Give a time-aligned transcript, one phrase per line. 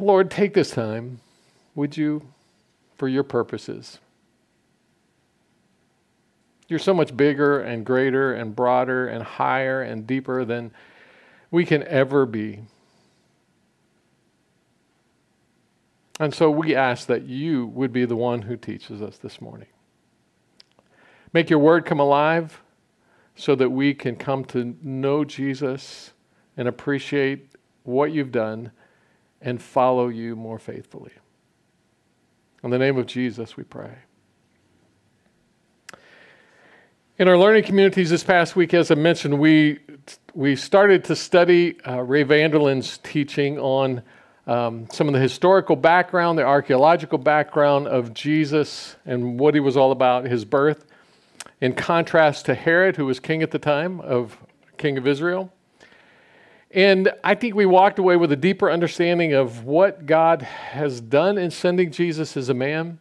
[0.00, 1.20] Lord, take this time,
[1.74, 2.22] would you,
[2.96, 3.98] for your purposes.
[6.68, 10.70] You're so much bigger and greater and broader and higher and deeper than
[11.50, 12.60] we can ever be.
[16.20, 19.68] And so we ask that you would be the one who teaches us this morning.
[21.32, 22.60] Make your word come alive
[23.34, 26.12] so that we can come to know Jesus
[26.56, 27.48] and appreciate
[27.84, 28.70] what you've done
[29.40, 31.12] and follow you more faithfully.
[32.62, 33.92] In the name of Jesus, we pray.
[37.18, 39.78] In our learning communities this past week, as I mentioned, we,
[40.34, 44.02] we started to study uh, Ray Vander Laan's teaching on
[44.46, 49.76] um, some of the historical background, the archaeological background of Jesus and what he was
[49.76, 50.86] all about, his birth,
[51.60, 54.38] in contrast to Herod, who was king at the time of
[54.78, 55.52] king of Israel.
[56.72, 61.36] And I think we walked away with a deeper understanding of what God has done
[61.36, 63.00] in sending Jesus as a man.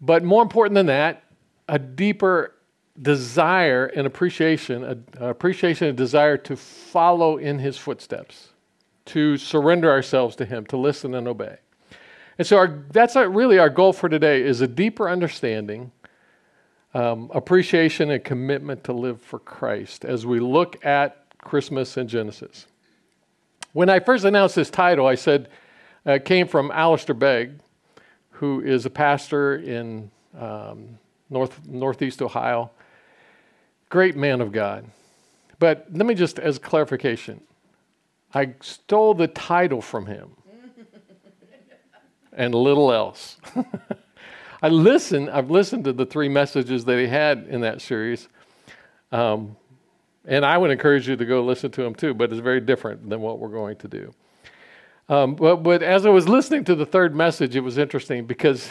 [0.00, 1.24] But more important than that,
[1.68, 2.54] a deeper
[3.00, 8.48] desire and appreciation, a, appreciation and desire to follow in his footsteps,
[9.06, 11.58] to surrender ourselves to him, to listen and obey.
[12.38, 15.92] And so our, that's really our goal for today is a deeper understanding,
[16.94, 22.66] um, appreciation, and commitment to live for Christ as we look at Christmas and Genesis.
[23.72, 25.48] When I first announced this title, I said
[26.04, 27.60] uh, it came from Alistair Begg,
[28.30, 32.70] who is a pastor in um, north, Northeast Ohio.
[33.88, 34.86] Great man of God.
[35.60, 37.42] But let me just, as clarification,
[38.34, 40.30] I stole the title from him
[42.32, 43.36] and little else.
[44.62, 48.28] I listened, I've listened to the three messages that he had in that series.
[49.12, 49.56] Um,
[50.26, 53.08] and I would encourage you to go listen to them too, but it's very different
[53.08, 54.14] than what we're going to do.
[55.08, 58.70] Um, but, but as I was listening to the third message, it was interesting because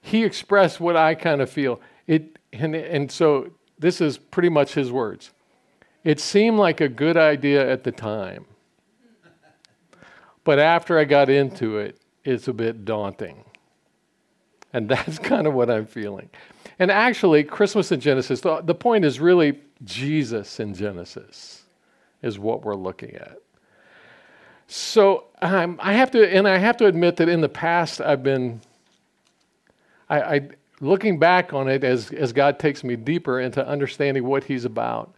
[0.00, 1.80] he expressed what I kind of feel.
[2.06, 5.32] It, and, and so this is pretty much his words.
[6.04, 8.44] It seemed like a good idea at the time,
[10.44, 13.44] but after I got into it, it's a bit daunting.
[14.72, 16.30] And that's kind of what I'm feeling.
[16.78, 21.62] And actually, Christmas in Genesis, the, the point is really Jesus in Genesis,
[22.22, 23.38] is what we're looking at.
[24.66, 28.22] So um, I have to, and I have to admit that in the past, I've
[28.22, 28.60] been,
[30.08, 30.48] I, I
[30.80, 35.14] looking back on it as, as God takes me deeper into understanding what He's about.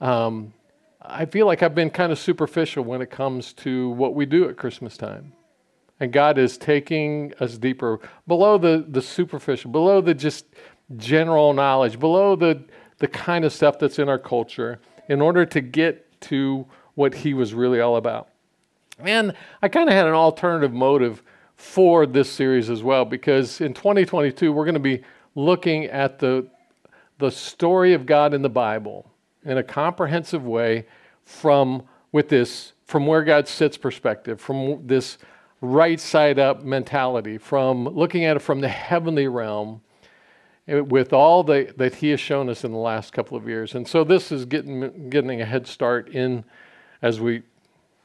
[0.00, 0.52] Um,
[1.00, 4.48] I feel like I've been kind of superficial when it comes to what we do
[4.48, 5.32] at Christmas time.
[6.00, 10.46] And God is taking us deeper, below the, the superficial, below the just
[10.96, 12.62] general knowledge, below the,
[12.98, 17.34] the kind of stuff that's in our culture, in order to get to what He
[17.34, 18.28] was really all about.
[18.98, 21.22] And I kind of had an alternative motive
[21.56, 25.02] for this series as well, because in 2022, we're going to be
[25.34, 26.46] looking at the,
[27.18, 29.10] the story of God in the Bible
[29.44, 30.86] in a comprehensive way
[31.24, 31.82] from
[32.12, 35.18] with this from where God sits perspective, from this
[35.60, 39.80] right side up mentality, from looking at it from the heavenly realm
[40.68, 43.74] Eh, with all the, that he has shown us in the last couple of years.
[43.74, 46.44] And so this is getting, getting a head start in
[47.02, 47.42] as we,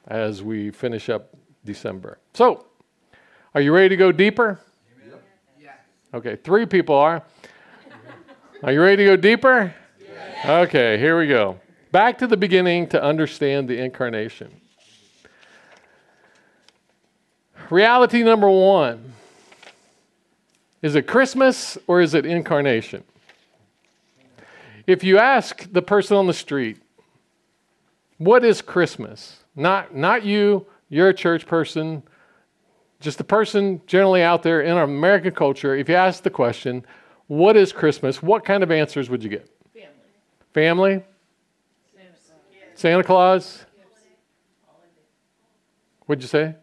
[0.07, 1.33] as we finish up
[1.65, 2.19] December.
[2.33, 2.65] So,
[3.53, 4.59] are you ready to go deeper?
[6.13, 7.23] Okay, three people are.
[8.63, 9.73] Are you ready to go deeper?
[10.43, 11.59] Okay, here we go.
[11.91, 14.51] Back to the beginning to understand the incarnation.
[17.69, 19.13] Reality number one
[20.81, 23.03] is it Christmas or is it incarnation?
[24.87, 26.81] If you ask the person on the street,
[28.17, 29.43] what is Christmas?
[29.55, 32.03] Not, not you, you're a church person,
[32.99, 35.75] just the person generally out there in our American culture.
[35.75, 36.85] If you ask the question,
[37.27, 38.21] what is Christmas?
[38.21, 39.49] What kind of answers would you get?
[40.53, 40.95] Family?
[40.95, 41.03] Family?
[42.75, 43.65] Santa Claus?
[46.05, 46.55] What'd you say?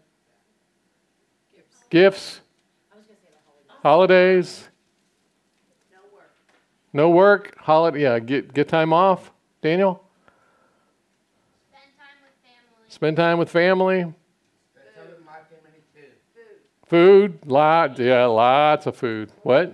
[1.90, 2.40] Gifts?
[3.82, 4.68] Holidays?
[5.92, 6.30] No work.
[6.92, 7.56] No work?
[7.58, 8.02] Holiday?
[8.02, 9.32] Yeah, get, get time off.
[9.62, 10.02] Daniel?
[11.70, 12.84] Spend time with family.
[12.88, 14.00] Spend time with family.
[14.00, 14.14] Spend
[14.96, 16.00] time with my family too.
[16.86, 17.38] Food?
[17.46, 19.30] Lot, yeah, lots of food.
[19.42, 19.72] What?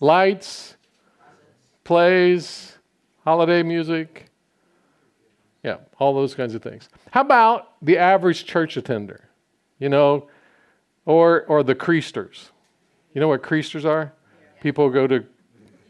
[0.00, 0.76] Lights?
[1.84, 2.78] Plays?
[3.24, 4.26] Holiday music?
[5.62, 6.88] Yeah, all those kinds of things.
[7.12, 9.28] How about the average church attender?
[9.78, 10.28] You know,
[11.06, 12.50] or, or the creasters.
[13.14, 14.12] You know what creasters are?
[14.60, 15.24] People go to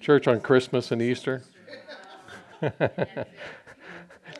[0.00, 1.42] church on Christmas and Easter.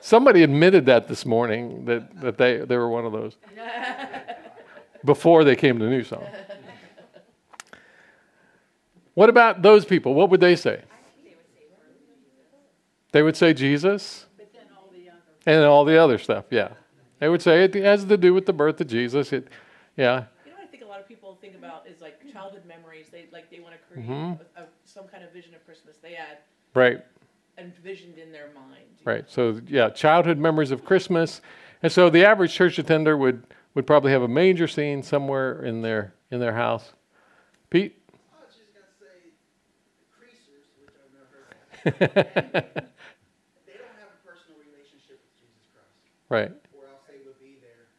[0.01, 3.37] Somebody admitted that this morning that, that they, they were one of those.
[5.05, 6.25] before they came to New Song.
[9.15, 10.15] What about those people?
[10.15, 10.83] What would they say?
[13.13, 14.27] They would say Jesus
[15.45, 16.71] and all the other stuff, yeah.
[17.19, 19.33] They would say it has to do with the birth of Jesus.
[19.33, 19.49] It,
[19.97, 20.25] yeah.
[20.45, 20.57] You know
[20.89, 23.07] what I think a lot of people think about is like childhood memories.
[23.11, 24.39] They like they want to create Mhm.
[24.57, 25.97] a, a, some kind of vision of Christmas.
[25.99, 26.39] They had
[26.75, 27.05] Right,
[27.59, 28.87] envisioned in their mind.
[29.05, 29.25] right.
[29.29, 31.43] So, yeah, childhood memories of Christmas.
[31.83, 33.45] And so the average church attender would,
[33.75, 36.93] would probably have a manger scene somewhere in their, in their house.
[37.69, 37.99] Pete?
[38.33, 39.35] I was just gonna say,
[40.01, 42.85] the creasers, which I've never heard of,
[43.67, 45.93] they don't have a personal relationship with Jesus Christ,
[46.31, 47.91] Right, or else they would be there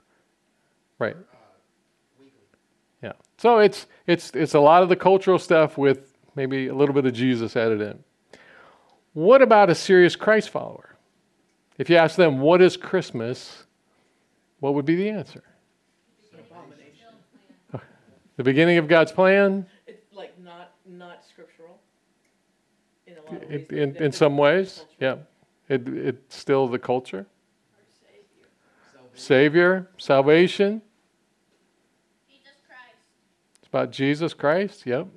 [0.97, 1.17] right.
[3.43, 3.55] Weekly.
[3.55, 3.59] Yeah.
[3.59, 7.05] So it's it's it's a lot of the cultural stuff with maybe a little bit
[7.05, 8.03] of Jesus added in.
[9.13, 10.95] What about a serious Christ follower?
[11.77, 13.65] If you ask them what is Christmas,
[14.59, 15.43] what would be the answer?
[16.23, 17.07] It's an abomination.
[18.37, 19.65] The beginning of God's plan?
[19.85, 21.79] It's like not not scriptural.
[23.05, 23.67] In a lot of In, ways.
[23.69, 25.17] in, in some ways, yeah.
[25.69, 27.25] It, it's still the culture.
[28.91, 29.11] Salvation.
[29.13, 30.81] Savior, salvation.
[33.73, 33.73] Jesus Christ.
[33.73, 34.85] It's about Jesus Christ.
[34.85, 34.99] Yep.
[34.99, 35.09] And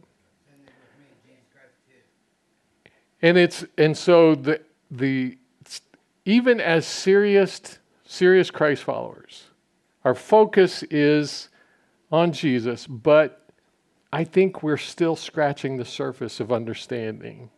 [0.48, 2.90] then with me, Jesus Christ too.
[3.22, 4.60] And it's and so the
[4.90, 5.38] the
[6.24, 9.44] even as serious serious Christ followers,
[10.04, 11.48] our focus is
[12.10, 13.48] on Jesus, but
[14.12, 17.50] I think we're still scratching the surface of understanding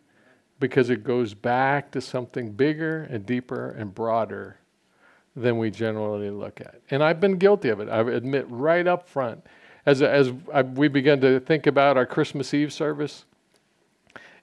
[0.58, 4.58] because it goes back to something bigger and deeper and broader
[5.36, 6.80] than we generally look at.
[6.90, 7.88] And I've been guilty of it.
[7.88, 9.46] I admit right up front.
[9.88, 13.24] As, as I, we begin to think about our Christmas Eve service,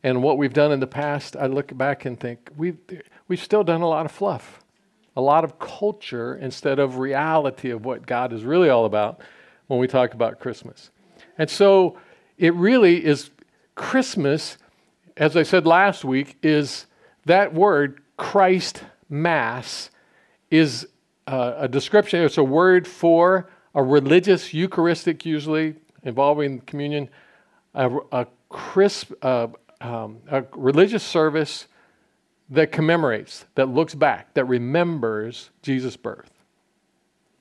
[0.02, 2.80] and what we've done in the past, I look back and think we've,
[3.28, 4.64] we've still done a lot of fluff,
[5.16, 9.22] a lot of culture instead of reality of what God is really all about
[9.68, 10.90] when we talk about Christmas.
[11.38, 12.00] And so
[12.40, 13.30] it really is
[13.76, 14.58] Christmas,
[15.16, 16.88] as I said last week, is
[17.26, 19.92] that word, Christ Mass,
[20.50, 20.88] is
[21.28, 27.10] uh, a description, it's a word for a religious, Eucharistic, usually involving communion,
[27.74, 29.48] a, a crisp, uh,
[29.82, 31.68] um, a religious service
[32.50, 36.32] that commemorates, that looks back, that remembers Jesus' birth.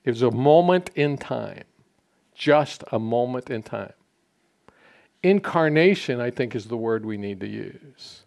[0.03, 1.63] It's a moment in time,
[2.35, 3.93] just a moment in time.
[5.23, 8.23] Incarnation, I think, is the word we need to use.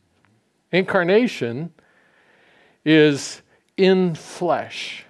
[0.72, 1.72] Incarnation
[2.84, 3.42] is
[3.76, 5.04] in flesh.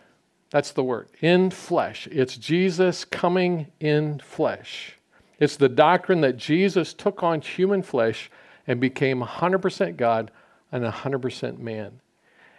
[0.51, 2.09] That's the word, in flesh.
[2.11, 4.95] It's Jesus coming in flesh.
[5.39, 8.31] It's the doctrine that Jesus took on human flesh
[8.67, 10.31] and became 100% God
[10.73, 12.01] and 100% man.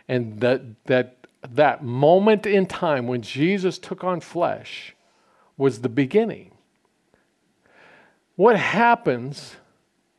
[0.07, 4.95] And that, that, that moment in time when Jesus took on flesh
[5.57, 6.51] was the beginning.
[8.36, 9.56] What happens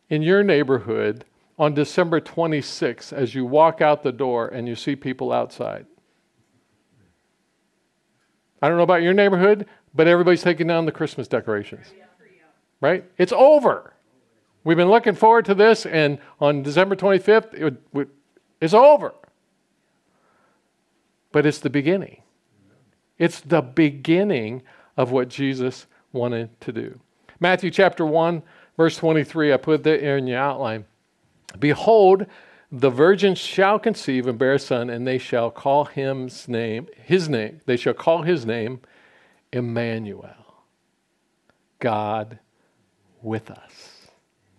[0.08, 1.24] in your neighborhood
[1.58, 5.86] on December 26th as you walk out the door and you see people outside?
[8.62, 11.86] I don't know about your neighborhood, but everybody's taking down the Christmas decorations.
[12.80, 13.04] Right?
[13.18, 13.94] It's over.
[14.64, 18.10] We've been looking forward to this, and on December 25th, it, would-
[18.60, 19.14] it's over.
[21.32, 22.22] But it's the beginning.
[23.18, 24.62] It's the beginning
[24.96, 27.00] of what Jesus wanted to do.
[27.38, 28.42] Matthew chapter 1,
[28.76, 30.84] verse 23, I put that in your outline.
[31.58, 32.26] Behold,
[32.72, 37.28] the virgin shall conceive and bear a son, and they shall call him's name, his
[37.28, 38.80] name, they shall call his name
[39.52, 40.64] Emmanuel,
[41.80, 42.38] God
[43.22, 44.08] with us.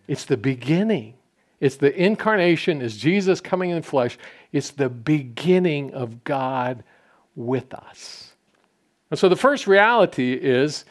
[0.08, 1.13] It's the beginning.
[1.62, 4.18] It's the incarnation, is Jesus coming in flesh.
[4.51, 6.84] It's the beginning of God
[7.36, 8.34] with us.
[9.10, 10.86] And so the first reality is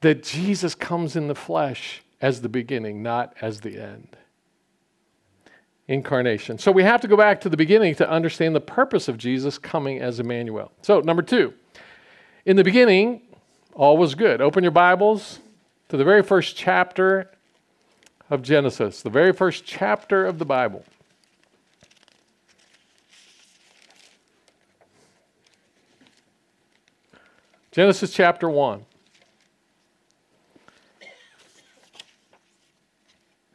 [0.00, 4.16] that Jesus comes in the flesh as the beginning, not as the end.
[5.90, 6.56] Incarnation.
[6.56, 9.58] So we have to go back to the beginning to understand the purpose of Jesus
[9.58, 10.70] coming as Emmanuel.
[10.82, 11.52] So, number two,
[12.44, 13.22] in the beginning,
[13.74, 14.40] all was good.
[14.40, 15.40] Open your Bibles
[15.88, 17.28] to the very first chapter
[18.30, 20.84] of Genesis, the very first chapter of the Bible.
[27.72, 28.86] Genesis chapter 1.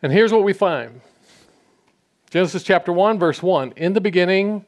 [0.01, 0.99] And here's what we find
[2.35, 3.75] Genesis chapter 1, verse 1.
[3.77, 4.65] In the beginning,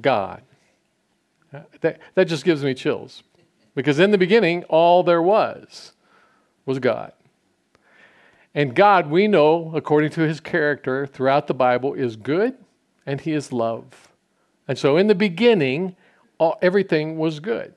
[0.00, 0.40] God.
[1.82, 3.24] That, that just gives me chills.
[3.74, 5.92] Because in the beginning, all there was
[6.64, 7.12] was God.
[8.54, 12.56] And God, we know, according to his character throughout the Bible, is good
[13.04, 14.08] and he is love.
[14.66, 15.94] And so in the beginning,
[16.38, 17.74] all, everything was good.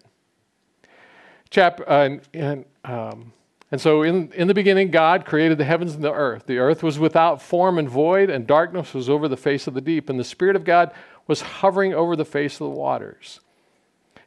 [1.49, 3.33] chap, uh, and, and, um,
[3.75, 6.45] and so in, in the beginning, God created the heavens and the earth.
[6.45, 9.81] The earth was without form and void, and darkness was over the face of the
[9.81, 10.09] deep.
[10.09, 10.93] And the Spirit of God
[11.27, 13.41] was hovering over the face of the waters.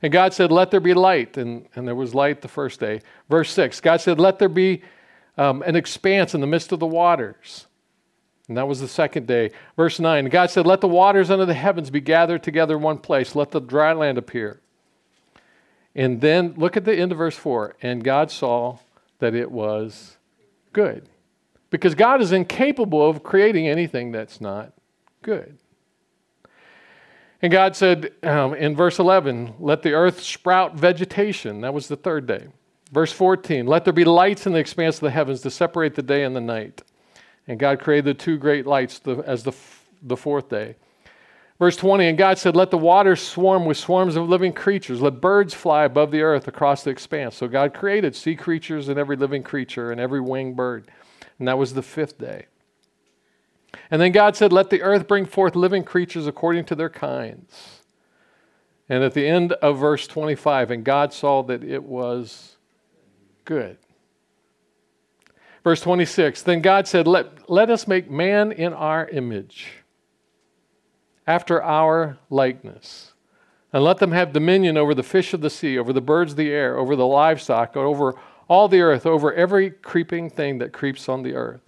[0.02, 1.38] And God said, Let there be light.
[1.38, 3.00] And, and there was light the first day.
[3.30, 4.82] Verse 6 God said, Let there be
[5.38, 7.68] um, an expanse in the midst of the waters.
[8.48, 9.52] And that was the second day.
[9.78, 12.98] Verse 9 God said, Let the waters under the heavens be gathered together in one
[12.98, 14.60] place, let the dry land appear.
[15.94, 18.80] And then look at the end of verse 4 and God saw
[19.18, 20.16] that it was
[20.72, 21.08] good.
[21.70, 24.72] Because God is incapable of creating anything that's not
[25.22, 25.58] good.
[27.40, 31.60] And God said um, in verse 11, Let the earth sprout vegetation.
[31.60, 32.48] That was the third day.
[32.90, 36.02] Verse 14, Let there be lights in the expanse of the heavens to separate the
[36.02, 36.82] day and the night.
[37.46, 39.52] And God created the two great lights the, as the,
[40.02, 40.76] the fourth day.
[41.58, 45.02] Verse 20, and God said, Let the waters swarm with swarms of living creatures.
[45.02, 47.36] Let birds fly above the earth across the expanse.
[47.36, 50.88] So God created sea creatures and every living creature and every winged bird.
[51.38, 52.46] And that was the fifth day.
[53.90, 57.82] And then God said, Let the earth bring forth living creatures according to their kinds.
[58.88, 62.56] And at the end of verse 25, and God saw that it was
[63.44, 63.76] good.
[65.64, 69.66] Verse 26, then God said, Let, let us make man in our image,
[71.28, 73.12] after our likeness.
[73.70, 76.38] And let them have dominion over the fish of the sea, over the birds of
[76.38, 78.14] the air, over the livestock, over
[78.48, 81.60] all the earth, over every creeping thing that creeps on the earth.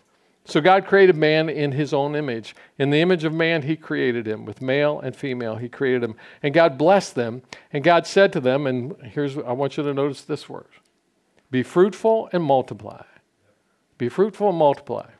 [0.46, 2.56] So God created man in his own image.
[2.78, 4.46] In the image of man, he created him.
[4.46, 6.16] With male and female, he created him.
[6.42, 7.42] And God blessed them.
[7.70, 10.68] And God said to them, and here's, I want you to notice this word
[11.50, 13.04] be fruitful and multiply.
[13.98, 15.10] Be fruitful and multiply.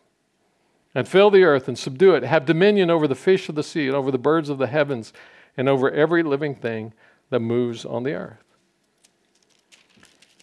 [0.94, 2.25] And fill the earth and subdue it.
[2.25, 5.12] Have dominion over the fish of the sea and over the birds of the heavens
[5.56, 6.92] and over every living thing
[7.30, 8.42] that moves on the earth.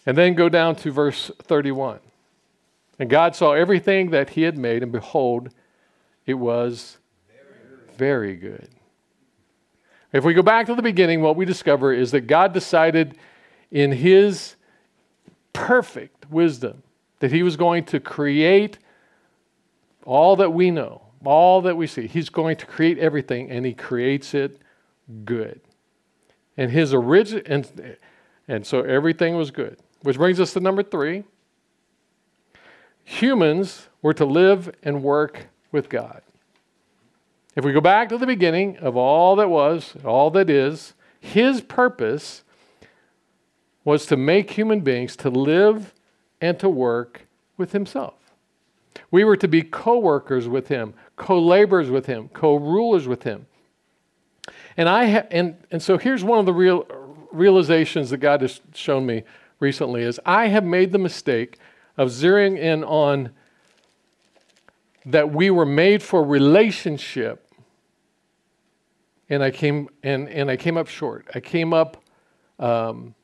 [0.06, 2.00] And then go down to verse 31.
[2.98, 5.50] And God saw everything that he had made, and behold,
[6.26, 6.98] it was
[7.96, 8.68] very good.
[10.12, 13.18] If we go back to the beginning, what we discover is that God decided
[13.70, 14.56] in his
[15.52, 16.82] perfect wisdom
[17.20, 18.78] that he was going to create
[20.08, 22.06] all that we know, all that we see.
[22.06, 24.58] He's going to create everything, and he creates it
[25.26, 25.60] good.
[26.56, 27.96] And his original, and,
[28.48, 29.76] and so everything was good.
[30.02, 31.24] Which brings us to number three
[33.04, 36.22] humans were to live and work with God.
[37.54, 41.60] If we go back to the beginning of all that was, all that is, his
[41.60, 42.44] purpose
[43.84, 45.92] was to make human beings to live
[46.40, 47.26] and to work
[47.58, 48.14] with himself.
[49.10, 53.22] We were to be co workers with him, co laborers with him, co rulers with
[53.22, 53.46] him.
[54.76, 56.86] And, I ha- and, and so here's one of the real
[57.32, 59.24] realizations that God has shown me
[59.60, 61.58] recently is I have made the mistake
[61.96, 63.30] of zeroing in on
[65.04, 67.48] that we were made for relationship
[69.30, 71.26] and I came and, and I came up short.
[71.34, 72.02] I came up
[72.58, 73.14] um,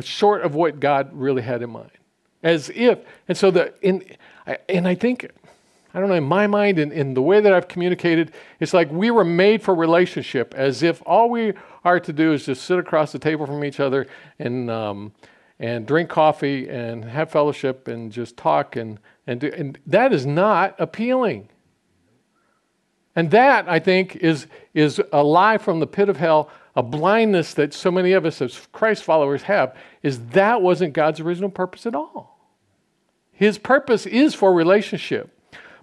[0.00, 1.90] short of what God really had in mind,
[2.44, 3.00] as if.
[3.26, 4.04] And so the in
[4.68, 5.28] and I think
[5.94, 8.90] I don't know in my mind and in the way that I've communicated, it's like
[8.92, 12.78] we were made for relationship, as if all we are to do is just sit
[12.78, 14.06] across the table from each other
[14.38, 15.12] and um,
[15.58, 20.26] and drink coffee and have fellowship and just talk and and do, and that is
[20.26, 21.48] not appealing.
[23.16, 27.54] And that I think is is a lie from the pit of hell, a blindness
[27.54, 29.76] that so many of us as Christ followers have.
[30.02, 32.33] Is that wasn't God's original purpose at all?
[33.34, 35.30] His purpose is for relationship,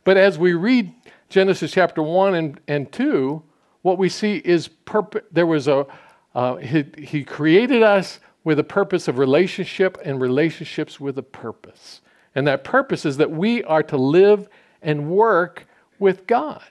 [0.04, 0.94] but as we read
[1.30, 3.44] Genesis chapter one and and two,
[3.82, 5.24] what we see is purpose.
[5.32, 5.86] There was a
[6.34, 12.02] uh, he, he created us with a purpose of relationship and relationships with a purpose.
[12.34, 14.48] And that purpose is that we are to live
[14.82, 15.68] and work
[16.00, 16.64] with God.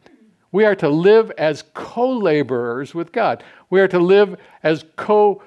[0.53, 3.45] We are to live as co laborers with God.
[3.69, 5.43] We are to live as co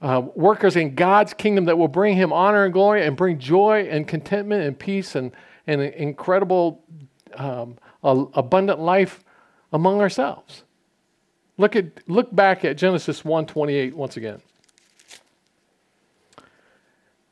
[0.00, 3.88] uh, workers in God's kingdom that will bring Him honor and glory and bring joy
[3.90, 5.32] and contentment and peace and,
[5.66, 6.82] and an incredible,
[7.34, 9.24] um, abundant life
[9.72, 10.64] among ourselves.
[11.56, 14.40] Look, at, look back at Genesis 1:28 once again.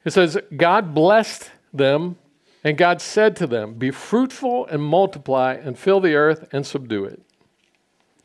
[0.05, 2.17] It says, God blessed them,
[2.63, 7.05] and God said to them, Be fruitful and multiply, and fill the earth and subdue
[7.05, 7.23] it,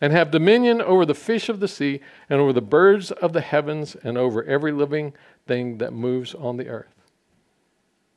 [0.01, 3.41] and have dominion over the fish of the sea, and over the birds of the
[3.41, 5.13] heavens, and over every living
[5.47, 6.93] thing that moves on the earth.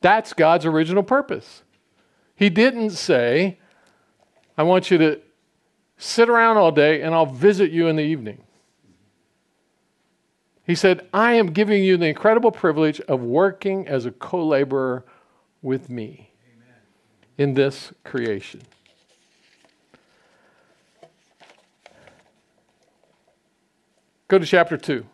[0.01, 1.63] That's God's original purpose.
[2.35, 3.59] He didn't say,
[4.57, 5.21] I want you to
[5.97, 8.43] sit around all day and I'll visit you in the evening.
[10.65, 15.05] He said, I am giving you the incredible privilege of working as a co laborer
[15.61, 16.31] with me
[17.37, 18.61] in this creation.
[24.27, 25.05] Go to chapter 2.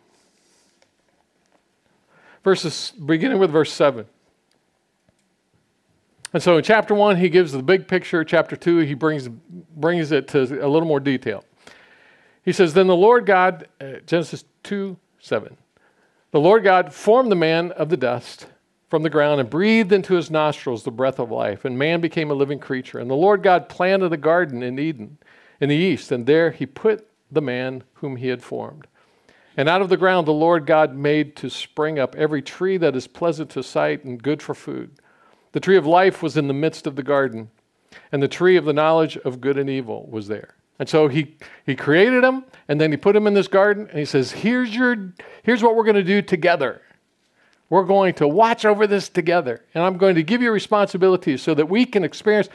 [2.44, 4.06] Verses beginning with verse 7.
[6.32, 10.12] And so in chapter 1 he gives the big picture, chapter 2 he brings brings
[10.12, 11.44] it to a little more detail.
[12.42, 15.56] He says, Then the Lord God, uh, Genesis 2 7.
[16.32, 18.46] The Lord God formed the man of the dust
[18.88, 22.30] from the ground and breathed into his nostrils the breath of life, and man became
[22.30, 22.98] a living creature.
[22.98, 25.18] And the Lord God planted a garden in Eden
[25.60, 28.86] in the east, and there he put the man whom he had formed.
[29.56, 32.96] And out of the ground the Lord God made to spring up every tree that
[32.96, 34.92] is pleasant to sight and good for food.
[35.52, 37.50] The tree of life was in the midst of the garden,
[38.10, 40.54] and the tree of the knowledge of good and evil was there.
[40.78, 43.98] And so he, he created them, and then he put them in this garden, and
[43.98, 46.80] he says, Here's, your, here's what we're going to do together.
[47.68, 51.54] We're going to watch over this together, and I'm going to give you responsibilities so
[51.54, 52.48] that we can experience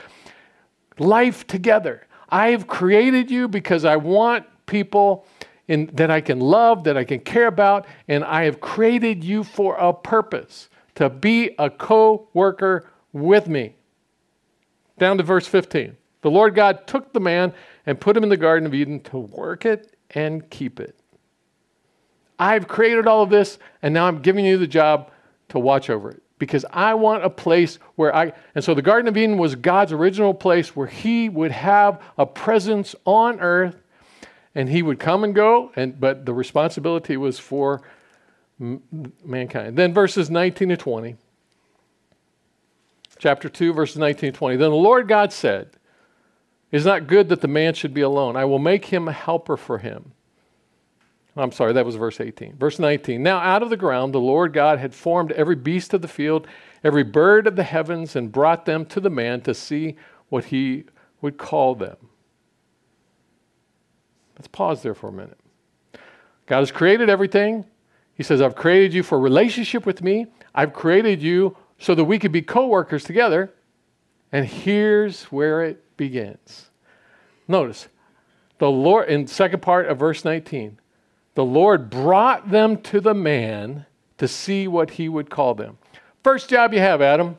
[0.99, 2.07] life together.
[2.29, 5.25] I've created you because I want people
[5.67, 9.43] in, that I can love, that I can care about, and I have created you
[9.43, 13.75] for a purpose to be a co worker with me.
[14.97, 15.95] Down to verse 15.
[16.21, 17.53] The Lord God took the man
[17.85, 20.99] and put him in the Garden of Eden to work it and keep it.
[22.39, 25.11] I've created all of this, and now I'm giving you the job
[25.49, 28.33] to watch over it because I want a place where I.
[28.55, 32.25] And so the Garden of Eden was God's original place where He would have a
[32.25, 33.81] presence on earth
[34.57, 37.83] and He would come and go, and, but the responsibility was for
[38.59, 38.81] m-
[39.23, 39.77] mankind.
[39.77, 41.15] Then verses 19 to 20.
[43.19, 44.57] Chapter 2, verses 19 to 20.
[44.57, 45.69] Then the Lord God said,
[46.71, 48.35] It is not good that the man should be alone.
[48.35, 50.13] I will make him a helper for him.
[51.35, 52.57] I'm sorry, that was verse 18.
[52.57, 53.21] Verse 19.
[53.21, 56.47] Now out of the ground the Lord God had formed every beast of the field,
[56.83, 59.97] every bird of the heavens, and brought them to the man to see
[60.29, 60.85] what he
[61.21, 61.97] would call them.
[64.37, 65.39] Let's pause there for a minute.
[66.45, 67.65] God has created everything.
[68.13, 70.27] He says, I've created you for relationship with me.
[70.55, 73.53] I've created you so that we could be co workers together.
[74.31, 76.69] And here's where it begins.
[77.47, 77.87] Notice,
[78.57, 80.79] the Lord, in the second part of verse 19,
[81.35, 83.85] the Lord brought them to the man
[84.17, 85.77] to see what he would call them.
[86.23, 87.37] First job you have, Adam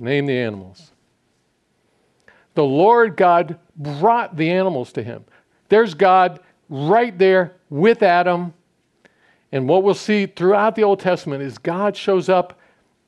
[0.00, 0.92] name the animals.
[2.54, 5.24] The Lord God brought the animals to him.
[5.70, 8.52] There's God right there with Adam.
[9.50, 12.58] And what we'll see throughout the Old Testament is God shows up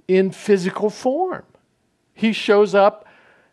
[0.08, 1.44] in physical form.
[2.14, 3.06] He shows up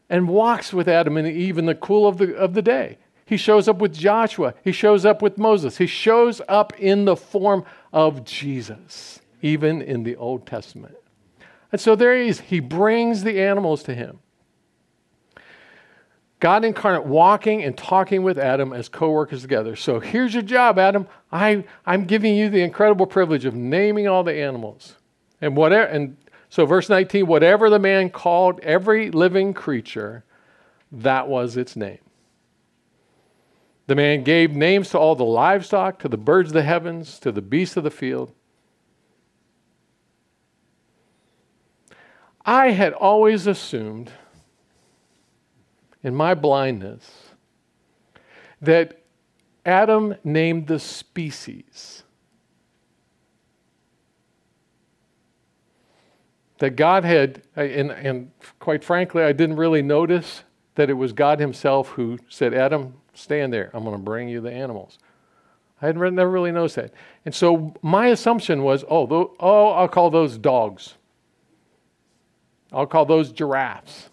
[0.09, 2.97] and walks with Adam and Eve in the cool of the, of the day.
[3.25, 4.55] He shows up with Joshua.
[4.63, 5.77] He shows up with Moses.
[5.77, 10.95] He shows up in the form of Jesus, even in the Old Testament.
[11.71, 12.39] And so there he is.
[12.39, 14.19] He brings the animals to him.
[16.39, 19.75] God incarnate walking and talking with Adam as co workers together.
[19.75, 21.07] So here's your job, Adam.
[21.31, 24.95] I, I'm giving you the incredible privilege of naming all the animals.
[25.41, 26.17] And whatever and
[26.49, 30.23] so verse 19, whatever the man called every living creature,
[30.91, 31.99] that was its name.
[33.87, 37.31] The man gave names to all the livestock, to the birds of the heavens, to
[37.31, 38.33] the beasts of the field.
[42.45, 44.11] I had always assumed,
[46.03, 47.33] in my blindness,
[48.61, 49.01] that
[49.65, 52.03] Adam named the species.
[56.59, 60.43] That God had, and, and quite frankly, I didn't really notice
[60.75, 63.69] that it was God Himself who said, Adam, stand there.
[63.73, 64.97] I'm going to bring you the animals.
[65.81, 66.93] I had never really noticed that.
[67.25, 70.95] And so my assumption was, oh, oh, I'll call those dogs.
[72.71, 74.09] I'll call those giraffes.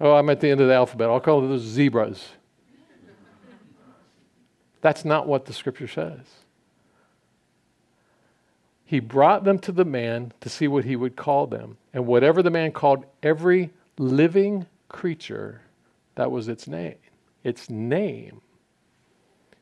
[0.00, 1.08] Oh, I'm at the end of the alphabet.
[1.08, 2.28] I'll call those zebras.
[4.82, 6.20] That's not what the scripture says.
[8.84, 11.76] He brought them to the man to see what he would call them.
[11.92, 15.62] And whatever the man called every living creature,
[16.14, 16.94] that was its name.
[17.42, 18.40] Its name.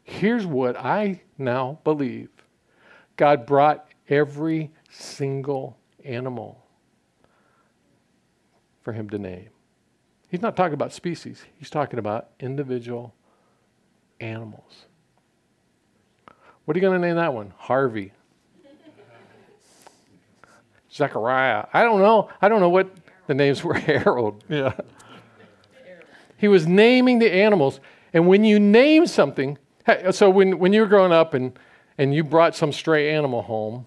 [0.03, 2.29] Here's what I now believe
[3.17, 6.63] God brought every single animal
[8.83, 9.54] for him to name.
[10.35, 13.15] He's not talking about species, he's talking about individual
[14.19, 14.87] animals.
[16.65, 17.55] What are you going to name that one?
[17.57, 18.11] Harvey.
[20.93, 21.67] Zechariah.
[21.73, 22.31] I don't know.
[22.43, 22.91] I don't know what
[23.29, 23.75] the names were.
[23.79, 24.43] Harold.
[24.49, 24.73] Yeah.
[26.37, 27.79] He was naming the animals.
[28.13, 29.57] And when you name something,
[30.11, 31.57] so when, when you were growing up and,
[31.97, 33.87] and you brought some stray animal home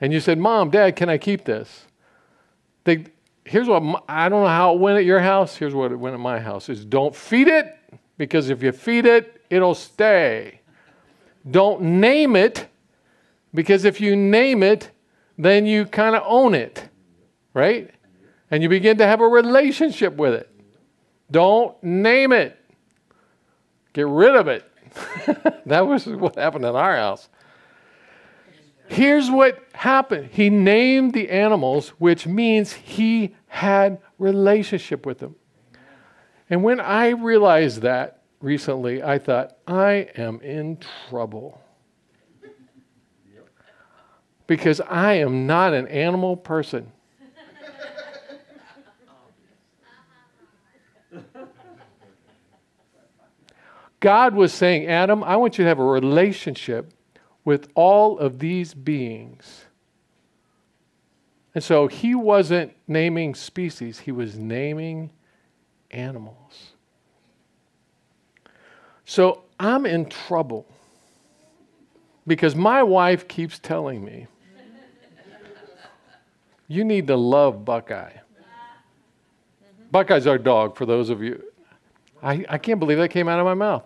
[0.00, 1.88] and you said, Mom, Dad, can I keep this?
[2.84, 3.06] They,
[3.48, 5.56] here's what I don't know how it went at your house.
[5.56, 7.76] Here's what it went at my house: is don't feed it
[8.16, 10.60] because if you feed it, it'll stay.
[11.50, 12.68] Don't name it
[13.54, 14.90] because if you name it,
[15.38, 16.88] then you kind of own it,
[17.54, 17.90] right?
[18.50, 20.50] And you begin to have a relationship with it.
[21.30, 22.58] Don't name it.
[23.92, 24.64] Get rid of it.
[25.66, 27.28] that was what happened in our house.
[28.88, 30.30] Here's what happened.
[30.32, 35.36] He named the animals, which means he had relationship with them.
[36.50, 41.60] And when I realized that recently, I thought, I am in trouble.
[44.46, 46.90] Because I am not an animal person.
[54.00, 56.94] God was saying, Adam, I want you to have a relationship
[57.48, 59.64] with all of these beings.
[61.54, 65.08] And so he wasn't naming species, he was naming
[65.90, 66.72] animals.
[69.06, 70.66] So I'm in trouble
[72.26, 74.26] because my wife keeps telling me,
[76.66, 78.12] you need to love Buckeye.
[79.90, 81.42] Buckeye's our dog, for those of you.
[82.22, 83.84] I, I can't believe that came out of my mouth.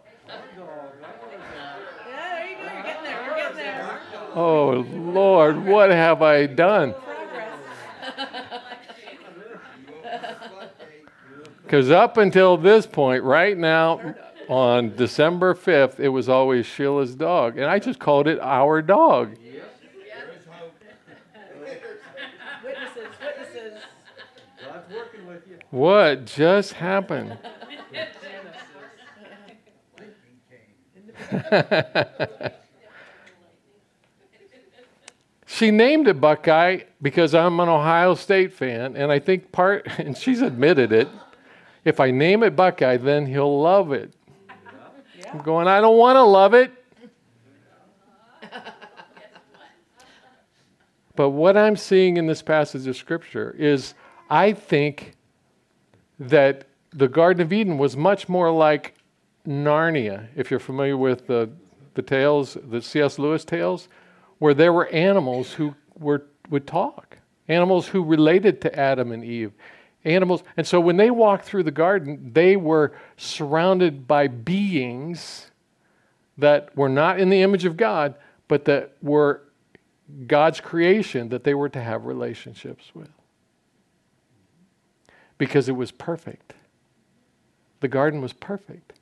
[4.34, 6.94] Oh, Lord, what have I done?
[11.62, 14.14] Because up until this point, right now,
[14.48, 17.56] on December 5th, it was always Sheila's dog.
[17.56, 19.36] And I just called it our dog.
[22.62, 23.08] Witnesses.
[23.20, 23.82] Witnesses.
[24.62, 25.58] God's working with you.
[25.70, 27.38] What just happened?
[35.52, 40.16] she named it Buckeye because I'm an Ohio State fan, and I think part, and
[40.16, 41.08] she's admitted it.
[41.84, 44.14] If I name it Buckeye, then he'll love it.
[45.30, 46.72] I'm going, I don't want to love it.
[51.14, 53.92] But what I'm seeing in this passage of Scripture is
[54.30, 55.14] I think
[56.18, 58.94] that the Garden of Eden was much more like
[59.46, 61.50] Narnia, if you're familiar with the,
[61.94, 63.18] the tales, the C.S.
[63.18, 63.88] Lewis tales,
[64.42, 69.52] where there were animals who were, would talk, animals who related to Adam and Eve.
[70.04, 75.52] Animals, and so when they walked through the garden, they were surrounded by beings
[76.38, 78.16] that were not in the image of God,
[78.48, 79.42] but that were
[80.26, 83.12] God's creation that they were to have relationships with.
[85.38, 86.52] Because it was perfect.
[87.78, 88.94] The garden was perfect.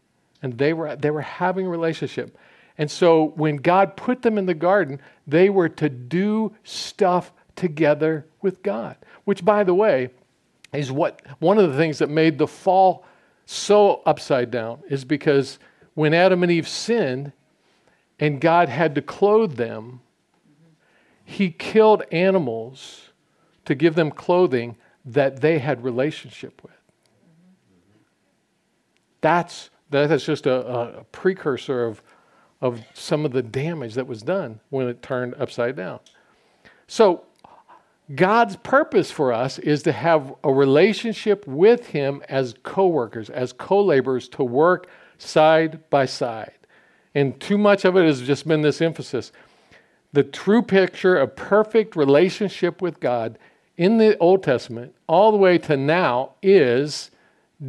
[0.43, 2.37] And they were, they were having a relationship.
[2.81, 8.25] And so when God put them in the garden, they were to do stuff together
[8.41, 8.97] with God.
[9.25, 10.09] Which, by the way,
[10.73, 13.05] is what one of the things that made the fall
[13.45, 15.59] so upside down is because
[15.93, 17.33] when Adam and Eve sinned
[18.19, 20.01] and God had to clothe them,
[21.23, 23.11] he killed animals
[23.67, 26.73] to give them clothing that they had relationship with.
[29.21, 30.67] That's, that's just a,
[31.01, 32.01] a precursor of,
[32.61, 36.01] of some of the damage that was done when it turned upside down.
[36.87, 37.25] So,
[38.15, 43.53] God's purpose for us is to have a relationship with Him as co workers, as
[43.53, 46.53] co laborers, to work side by side.
[47.15, 49.31] And too much of it has just been this emphasis.
[50.13, 53.39] The true picture of perfect relationship with God
[53.77, 57.11] in the Old Testament, all the way to now, is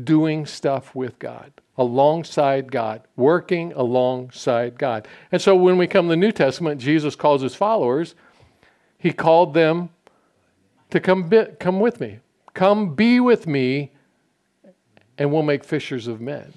[0.04, 5.08] doing stuff with God, alongside God, working alongside God.
[5.32, 8.16] And so when we come to the New Testament, Jesus calls his followers,
[8.98, 9.90] he called them
[10.92, 12.20] to come, be, come with me.
[12.54, 13.92] Come be with me,
[15.18, 16.54] and we'll make fishers of men.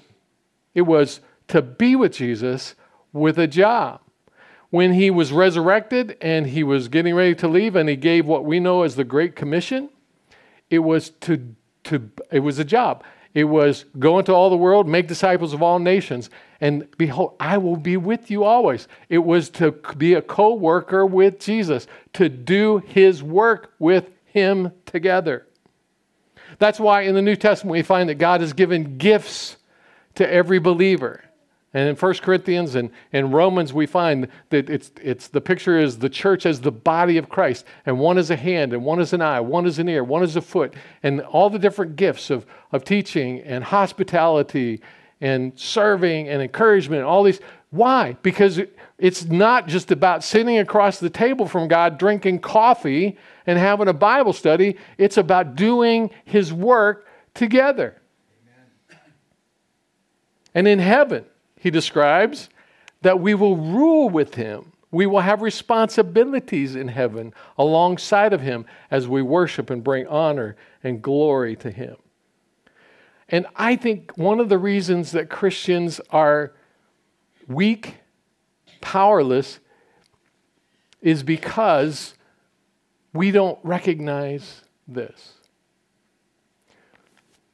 [0.73, 2.75] It was to be with Jesus
[3.13, 4.01] with a job.
[4.69, 8.43] When he was resurrected and he was getting ready to leave, and he gave what
[8.43, 9.89] we know as the Great Commission,
[10.69, 13.03] it was to, to it was a job.
[13.35, 16.29] It was go into all the world, make disciples of all nations,
[16.61, 18.87] and behold, I will be with you always.
[19.09, 24.71] It was to be a co worker with Jesus, to do his work with him
[24.85, 25.45] together.
[26.59, 29.57] That's why in the New Testament we find that God has given gifts
[30.15, 31.24] to every believer.
[31.75, 35.99] And in 1 Corinthians and, and Romans, we find that it's, it's the picture is
[35.99, 37.65] the church as the body of Christ.
[37.85, 40.23] And one is a hand, and one is an eye, one is an ear, one
[40.23, 44.81] is a foot, and all the different gifts of, of teaching and hospitality
[45.19, 47.41] and serving and encouragement, and all these.
[47.71, 48.15] Why?
[48.21, 48.61] Because
[48.97, 53.93] It's not just about sitting across the table from God, drinking coffee, and having a
[53.93, 54.77] Bible study.
[54.97, 58.01] It's about doing His work together.
[58.89, 58.99] Amen.
[60.53, 61.25] And in heaven,
[61.65, 62.47] He describes
[63.01, 64.73] that we will rule with Him.
[64.91, 70.55] We will have responsibilities in heaven alongside of Him as we worship and bring honor
[70.83, 71.95] and glory to Him.
[73.29, 76.53] And I think one of the reasons that Christians are
[77.47, 77.95] weak,
[78.79, 79.57] powerless,
[81.01, 82.13] is because
[83.11, 85.33] we don't recognize this.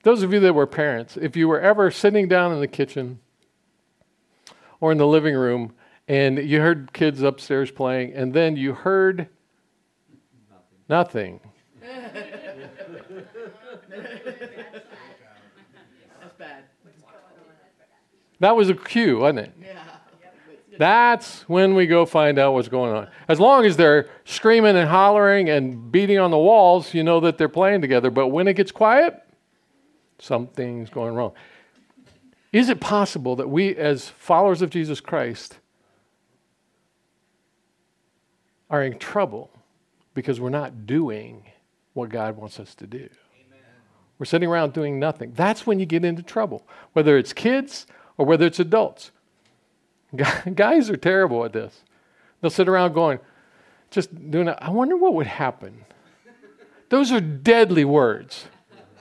[0.03, 3.21] Those of you that were parents, if you were ever sitting down in the kitchen
[4.81, 5.73] or in the living room
[6.07, 9.29] and you heard kids upstairs playing, and then you heard
[10.89, 11.39] nothing.
[11.79, 12.13] That's
[16.37, 16.63] bad.
[18.39, 19.53] That was a cue, wasn't it?
[19.61, 19.83] Yeah.
[20.77, 23.07] That's when we go find out what's going on.
[23.27, 27.37] As long as they're screaming and hollering and beating on the walls, you know that
[27.37, 28.09] they're playing together.
[28.09, 29.21] But when it gets quiet,
[30.17, 31.33] something's going wrong.
[32.51, 35.57] Is it possible that we, as followers of Jesus Christ,
[38.69, 39.49] are in trouble
[40.13, 41.43] because we're not doing
[41.93, 43.09] what God wants us to do?
[44.19, 45.33] We're sitting around doing nothing.
[45.33, 47.87] That's when you get into trouble, whether it's kids
[48.17, 49.11] or whether it's adults.
[50.55, 51.81] Guys are terrible at this.
[52.39, 53.19] They'll sit around going,
[53.89, 54.57] just doing it.
[54.61, 55.85] I wonder what would happen.
[56.89, 58.45] Those are deadly words.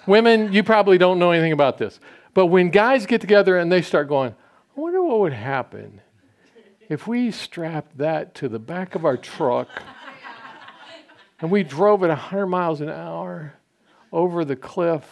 [0.07, 2.01] Women, you probably don't know anything about this.
[2.33, 4.35] But when guys get together and they start going,
[4.77, 6.01] I wonder what would happen
[6.89, 9.69] if we strapped that to the back of our truck
[11.41, 13.55] and we drove at 100 miles an hour
[14.13, 15.05] over the cliff.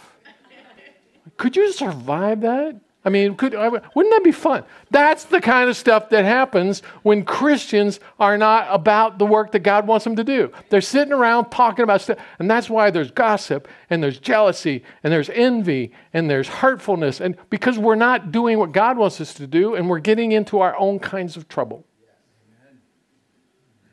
[1.36, 2.80] Could you survive that?
[3.08, 4.64] I mean, could, wouldn't that be fun?
[4.90, 9.60] That's the kind of stuff that happens when Christians are not about the work that
[9.60, 10.52] God wants them to do.
[10.68, 15.10] They're sitting around talking about stuff, and that's why there's gossip, and there's jealousy, and
[15.10, 19.46] there's envy, and there's hurtfulness, and because we're not doing what God wants us to
[19.46, 21.86] do, and we're getting into our own kinds of trouble.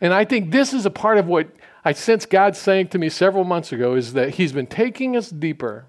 [0.02, 1.48] And I think this is a part of what
[1.86, 5.30] I sense God saying to me several months ago is that He's been taking us
[5.30, 5.86] deeper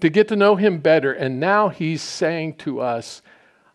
[0.00, 1.12] to get to know Him better.
[1.12, 3.22] And now He's saying to us,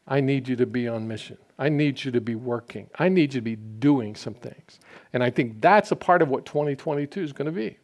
[0.07, 1.37] I need you to be on mission.
[1.57, 2.89] I need you to be working.
[2.99, 4.79] I need you to be doing some things.
[5.13, 7.77] And I think that's a part of what 2022 is going to be.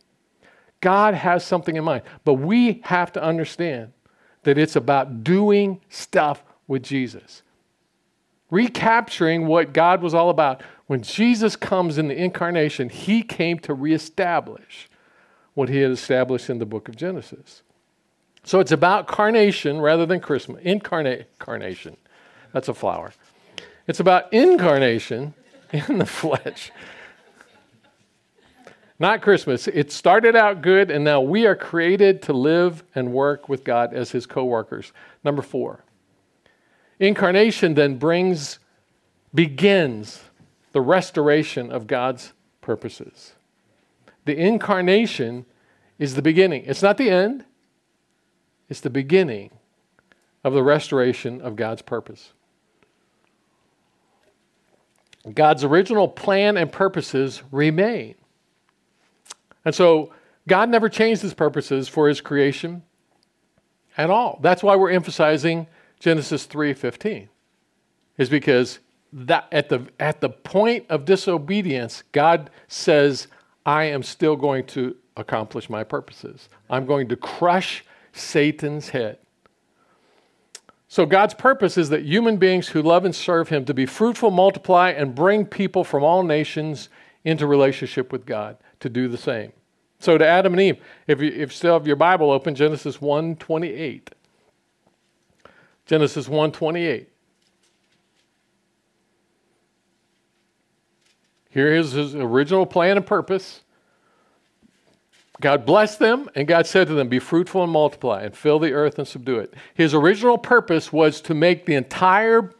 [0.82, 3.94] God has something in mind, but we have to understand
[4.44, 7.44] that it's about doing stuff with Jesus.
[8.50, 10.64] Recapturing what God was all about.
[10.88, 14.90] When Jesus comes in the incarnation, he came to reestablish
[15.54, 17.64] what he had established in the book of Genesis.
[18.44, 20.62] So it's about carnation rather than Christmas.
[20.64, 21.98] Incarnate carnation.
[22.54, 23.14] That's a flower.
[23.88, 25.34] It's about incarnation
[25.74, 26.72] in the flesh.
[29.00, 29.68] Not Christmas.
[29.68, 33.94] It started out good, and now we are created to live and work with God
[33.94, 34.92] as his co workers.
[35.24, 35.84] Number four.
[37.00, 38.60] Incarnation then brings,
[39.34, 40.22] begins
[40.72, 43.34] the restoration of God's purposes.
[44.26, 45.48] The incarnation
[45.98, 47.46] is the beginning, it's not the end,
[48.72, 49.52] it's the beginning
[50.46, 52.32] of the restoration of God's purpose.
[55.34, 58.16] God's original plan and purposes remain.
[59.66, 60.14] And so
[60.48, 62.84] God never changed his purposes for his creation
[63.98, 64.40] at all.
[64.42, 65.68] That's why we're emphasizing
[66.00, 67.28] Genesis 3:15.
[68.18, 68.80] Is because
[69.12, 73.28] that at the at the point of disobedience, God says,
[73.66, 76.48] I am still going to accomplish my purposes.
[76.70, 79.18] I'm going to crush Satan's head.
[80.88, 84.30] So, God's purpose is that human beings who love and serve Him to be fruitful,
[84.30, 86.90] multiply, and bring people from all nations
[87.24, 89.54] into relationship with God to do the same.
[90.00, 93.00] So, to Adam and Eve, if you, if you still have your Bible open, Genesis
[93.00, 94.10] 1 28.
[95.86, 97.08] Genesis 1 28.
[101.52, 103.62] Here is his original plan and purpose.
[105.42, 108.74] God blessed them, and God said to them, Be fruitful and multiply, and fill the
[108.74, 109.54] earth and subdue it.
[109.74, 112.52] His original purpose was to make the entire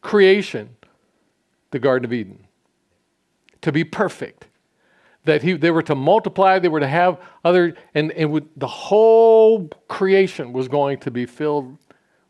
[0.00, 0.76] creation
[1.72, 2.46] the Garden of Eden,
[3.62, 4.46] to be perfect.
[5.24, 8.66] That he, they were to multiply, they were to have other, and, and with, the
[8.66, 11.78] whole creation was going to be filled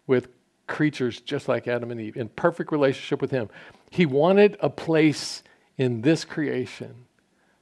[0.07, 0.29] with
[0.67, 3.49] creatures just like Adam and Eve, in perfect relationship with Him.
[3.91, 5.43] He wanted a place
[5.79, 7.07] in this creation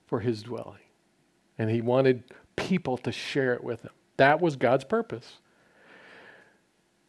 [0.07, 0.79] for His dwelling
[1.61, 2.25] and he wanted
[2.57, 3.91] people to share it with him.
[4.17, 5.41] That was God's purpose.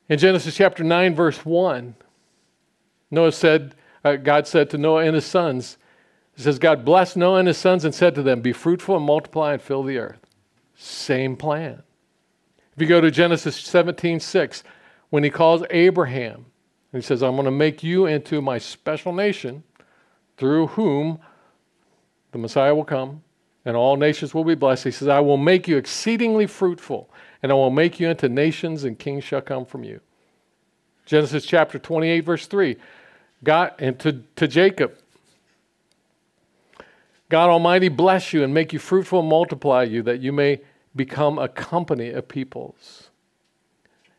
[0.09, 1.95] In Genesis chapter 9, verse 1,
[3.11, 5.77] Noah said, uh, God said to Noah and his sons,
[6.35, 9.05] He says, God blessed Noah and his sons and said to them, Be fruitful and
[9.05, 10.19] multiply and fill the earth.
[10.75, 11.81] Same plan.
[12.75, 14.63] If you go to Genesis 17 6,
[15.11, 16.47] when he calls Abraham,
[16.91, 19.63] he says, I'm going to make you into my special nation
[20.35, 21.19] through whom
[22.33, 23.23] the Messiah will come
[23.65, 24.85] and all nations will be blessed.
[24.85, 27.09] He says, I will make you exceedingly fruitful,
[27.43, 29.99] and I will make you into nations, and kings shall come from you.
[31.05, 32.77] Genesis chapter 28, verse 3.
[33.43, 34.95] God, and to, to Jacob,
[37.29, 40.61] God Almighty bless you and make you fruitful and multiply you, that you may
[40.95, 43.09] become a company of peoples.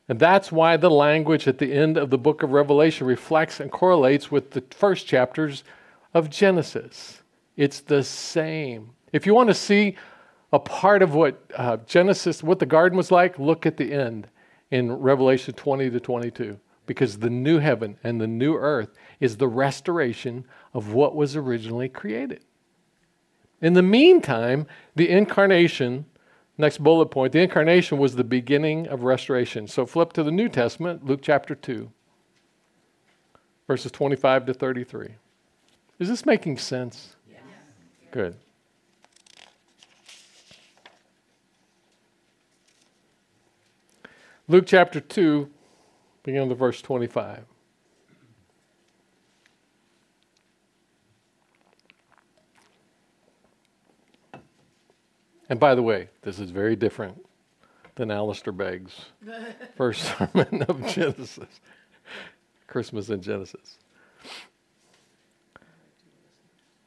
[0.08, 3.70] And that's why the language at the end of the book of Revelation reflects and
[3.70, 5.62] correlates with the first chapters
[6.12, 7.22] of Genesis.
[7.56, 8.90] It's the same.
[9.12, 9.96] If you want to see
[10.52, 14.28] a part of what uh, Genesis, what the garden was like, look at the end
[14.70, 16.58] in Revelation 20 to 22.
[16.84, 20.44] Because the new heaven and the new earth is the restoration
[20.74, 22.42] of what was originally created.
[23.60, 26.06] In the meantime, the incarnation,
[26.58, 29.68] next bullet point, the incarnation was the beginning of restoration.
[29.68, 31.90] So flip to the New Testament, Luke chapter 2,
[33.68, 35.14] verses 25 to 33.
[36.00, 37.14] Is this making sense?
[37.30, 37.40] Yes.
[38.10, 38.36] Good.
[44.48, 45.48] Luke chapter 2,
[46.24, 47.44] beginning with verse 25.
[55.48, 57.24] And by the way, this is very different
[57.94, 58.94] than Alistair Begg's
[59.76, 61.60] first sermon of Genesis,
[62.66, 63.78] Christmas in Genesis.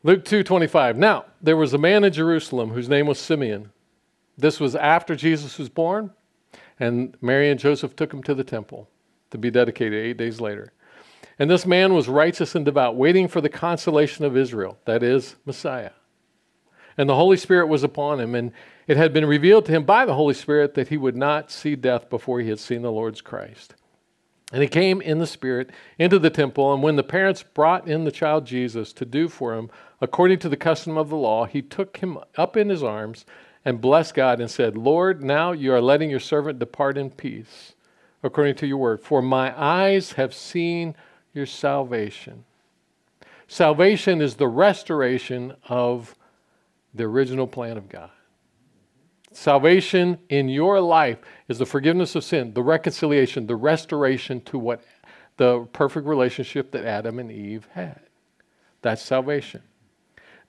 [0.03, 0.97] Luke 2:25.
[0.97, 3.71] Now, there was a man in Jerusalem whose name was Simeon.
[4.37, 6.11] This was after Jesus was born,
[6.79, 8.89] and Mary and Joseph took him to the temple
[9.31, 10.71] to be dedicated 8 days later.
[11.37, 15.35] And this man was righteous and devout, waiting for the consolation of Israel, that is
[15.45, 15.91] Messiah.
[16.97, 18.53] And the Holy Spirit was upon him, and
[18.87, 21.75] it had been revealed to him by the Holy Spirit that he would not see
[21.75, 23.75] death before he had seen the Lord's Christ.
[24.53, 28.05] And he came in the Spirit into the temple, and when the parents brought in
[28.05, 31.61] the child Jesus to do for him according to the custom of the law, he
[31.61, 33.25] took him up in his arms
[33.65, 37.73] and blessed God and said, Lord, now you are letting your servant depart in peace
[38.23, 40.95] according to your word, for my eyes have seen
[41.33, 42.45] your salvation.
[43.47, 46.15] Salvation is the restoration of
[46.93, 48.09] the original plan of God.
[49.31, 54.81] Salvation in your life is the forgiveness of sin, the reconciliation, the restoration to what
[55.37, 57.99] the perfect relationship that Adam and Eve had.
[58.81, 59.61] That's salvation.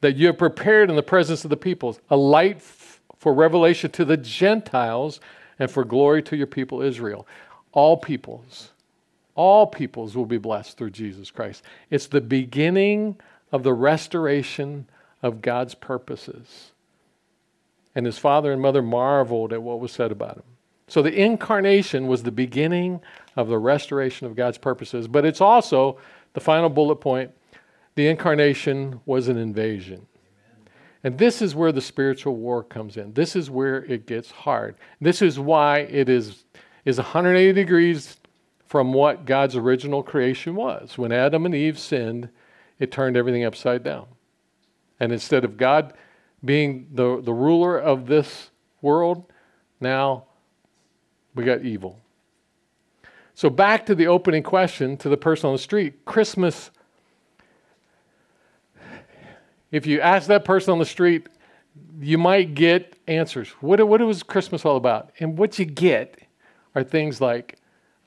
[0.01, 2.63] That you have prepared in the presence of the peoples a light
[3.19, 5.21] for revelation to the Gentiles
[5.59, 7.27] and for glory to your people Israel.
[7.73, 8.71] All peoples,
[9.35, 11.63] all peoples will be blessed through Jesus Christ.
[11.91, 13.17] It's the beginning
[13.53, 14.87] of the restoration
[15.23, 16.73] of God's purposes.
[17.95, 20.45] And his father and mother marveled at what was said about him.
[20.89, 23.01] So the incarnation was the beginning
[23.35, 25.99] of the restoration of God's purposes, but it's also
[26.35, 27.33] the final bullet point
[27.97, 30.07] the incarnation was an invasion.
[31.07, 33.13] And this is where the spiritual war comes in.
[33.13, 34.75] This is where it gets hard.
[35.01, 36.43] This is why it is,
[36.85, 38.17] is 180 degrees
[38.67, 40.99] from what God's original creation was.
[40.99, 42.29] When Adam and Eve sinned,
[42.81, 44.07] it turned everything upside down.
[44.99, 45.93] And instead of God
[46.45, 48.51] being the, the ruler of this
[48.83, 49.33] world,
[49.81, 50.25] now
[51.37, 52.01] we got evil.
[53.37, 56.73] So, back to the opening question to the person on the street Christmas,
[59.71, 61.29] if you ask that person on the street,
[62.01, 63.49] you might get answers.
[63.61, 65.11] What, what was Christmas all about?
[65.21, 66.19] And what you get
[66.75, 67.59] are things like,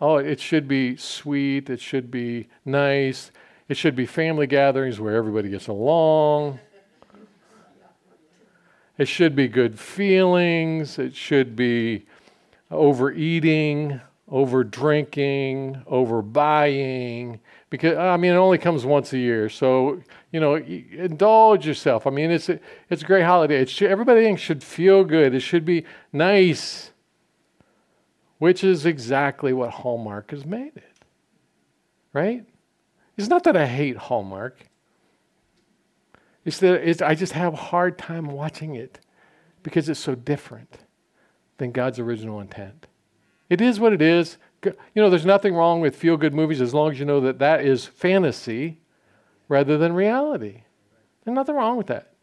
[0.01, 3.31] oh, it should be sweet, it should be nice,
[3.67, 6.59] it should be family gatherings where everybody gets along.
[8.99, 10.99] It should be good feelings.
[10.99, 12.05] It should be
[12.69, 17.39] overeating, over drinking, over buying.
[17.69, 20.01] Because I mean, it only comes once a year, so
[20.31, 22.05] you know, indulge yourself.
[22.07, 23.61] I mean, it's a, it's a great holiday.
[23.61, 25.33] It should, everybody should feel good.
[25.33, 26.91] It should be nice,
[28.37, 30.83] which is exactly what Hallmark has made it.
[32.13, 32.45] Right?
[33.17, 34.65] It's not that I hate Hallmark.
[36.45, 38.99] It's that it's, I just have a hard time watching it
[39.61, 40.79] because it's so different
[41.57, 42.87] than God's original intent.
[43.49, 44.37] It is what it is.
[44.63, 47.39] You know, there's nothing wrong with feel good movies as long as you know that
[47.39, 48.81] that is fantasy
[49.47, 50.63] rather than reality.
[51.23, 52.13] There's nothing wrong with that.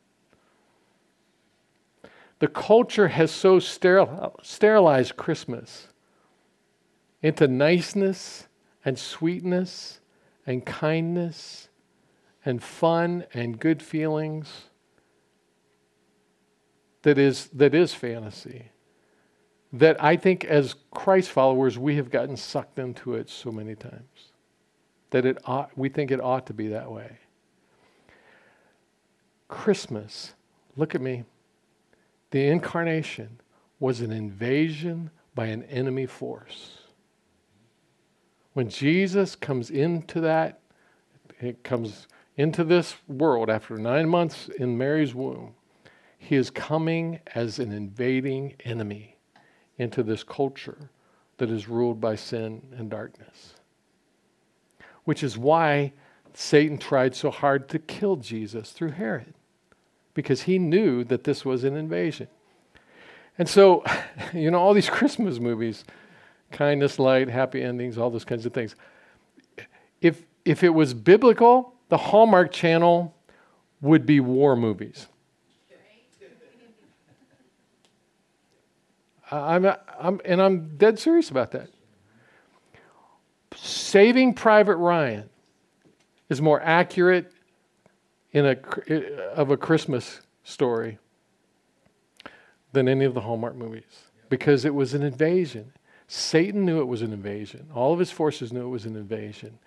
[2.38, 5.88] The culture has so sterilized Christmas
[7.22, 8.46] into niceness
[8.84, 10.00] and sweetness
[10.46, 11.68] and kindness
[12.44, 14.64] and fun and good feelings
[17.02, 18.70] that is, that is fantasy.
[19.76, 24.32] That I think as Christ followers, we have gotten sucked into it so many times
[25.10, 27.18] that it ought, we think it ought to be that way.
[29.48, 30.32] Christmas,
[30.76, 31.24] look at me.
[32.30, 33.38] The incarnation
[33.78, 36.78] was an invasion by an enemy force.
[38.54, 40.60] When Jesus comes into that,
[41.38, 42.06] it comes
[42.38, 45.54] into this world after nine months in Mary's womb,
[46.18, 49.15] he is coming as an invading enemy
[49.78, 50.90] into this culture
[51.38, 53.54] that is ruled by sin and darkness.
[55.04, 55.92] Which is why
[56.34, 59.34] Satan tried so hard to kill Jesus through Herod,
[60.14, 62.28] because he knew that this was an invasion.
[63.38, 63.84] And so,
[64.32, 65.84] you know, all these Christmas movies,
[66.50, 68.76] kindness, light, happy endings, all those kinds of things.
[70.00, 73.14] If, if it was biblical, the Hallmark Channel
[73.80, 75.06] would be war movies.
[79.30, 79.66] I'm,
[79.98, 81.68] I'm, and I'm dead serious about that.
[83.54, 85.28] Saving Private Ryan
[86.28, 87.32] is more accurate
[88.32, 88.56] in a,
[89.34, 90.98] of a Christmas story
[92.72, 95.72] than any of the Hallmark movies because it was an invasion.
[96.08, 97.68] Satan knew it was an invasion.
[97.74, 99.58] All of his forces knew it was an invasion.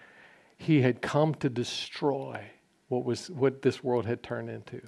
[0.57, 2.43] He had come to destroy
[2.87, 4.81] what was what this world had turned into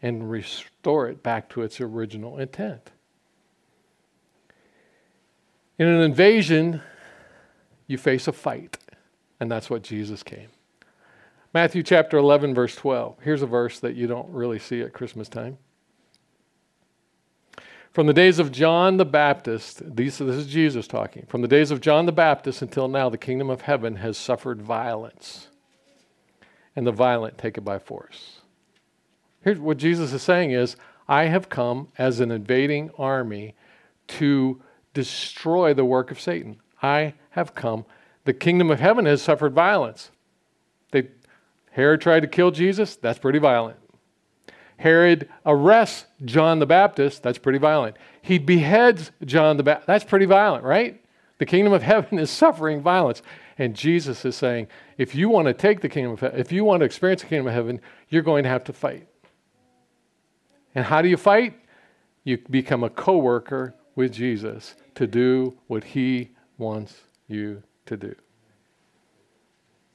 [0.00, 2.90] and restore it back to its original intent.
[5.78, 6.82] In an invasion,
[7.86, 8.78] you face a fight,
[9.38, 10.48] and that's what Jesus came.
[11.54, 13.18] Matthew chapter 11, verse 12.
[13.22, 15.56] Here's a verse that you don't really see at Christmas time.
[17.92, 21.26] From the days of John the Baptist, these, this is Jesus talking.
[21.28, 24.60] From the days of John the Baptist until now, the kingdom of heaven has suffered
[24.60, 25.48] violence,
[26.76, 28.40] and the violent take it by force.
[29.42, 30.76] Here's what Jesus is saying is,
[31.08, 33.54] I have come as an invading army
[34.08, 34.60] to
[34.94, 36.60] destroy the work of Satan.
[36.82, 37.84] I have come.
[38.24, 40.10] The kingdom of heaven has suffered violence.
[40.90, 41.08] They,
[41.72, 42.96] Herod tried to kill Jesus.
[42.96, 43.78] That's pretty violent.
[44.78, 47.22] Herod arrests John the Baptist.
[47.22, 47.96] That's pretty violent.
[48.22, 49.86] He beheads John the Baptist.
[49.86, 51.02] That's pretty violent, right?
[51.38, 53.22] The kingdom of heaven is suffering violence.
[53.58, 54.68] And Jesus is saying,
[54.98, 57.28] if you want to take the kingdom of heaven, if you want to experience the
[57.28, 59.08] kingdom of heaven, you're going to have to fight.
[60.74, 61.54] And how do you fight?
[62.22, 68.14] You become a co worker with Jesus to do what he wants you to do.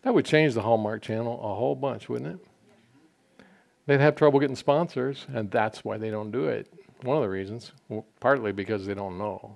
[0.02, 3.46] That would change the Hallmark Channel a whole bunch, wouldn't it?
[3.86, 6.68] They'd have trouble getting sponsors, and that's why they don't do it.
[7.04, 7.72] One of the reasons,
[8.20, 9.56] partly because they don't know.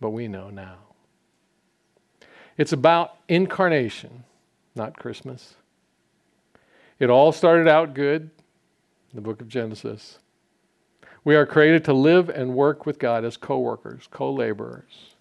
[0.00, 0.76] But we know now.
[2.56, 4.22] It's about incarnation,
[4.76, 5.56] not Christmas.
[7.00, 8.30] It all started out good,
[9.12, 10.20] the book of Genesis.
[11.26, 15.16] We are created to live and work with God as co workers, co laborers.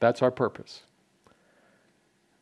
[0.00, 0.82] That's our purpose.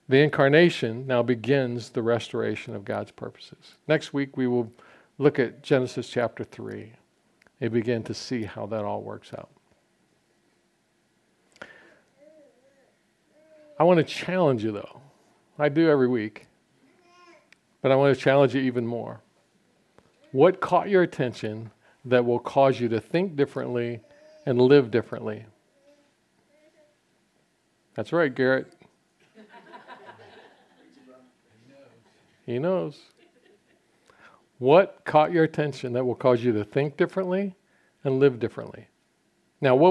[0.09, 3.75] The incarnation now begins the restoration of God's purposes.
[3.87, 4.73] Next week, we will
[5.19, 6.95] look at Genesis chapter 3
[7.61, 9.51] and begin to see how that all works out.
[13.79, 15.03] I want to challenge you, though.
[15.59, 16.47] I do every week,
[17.83, 19.21] but I want to challenge you even more.
[20.33, 21.73] What caught your attention
[22.05, 24.01] that will cause you to think differently
[24.47, 25.45] and live differently?
[27.95, 28.73] That's right, Garrett.
[32.47, 32.99] He knows.
[34.59, 37.55] What caught your attention that will cause you to think differently
[38.05, 38.89] and live differently?
[39.61, 39.89] Now, what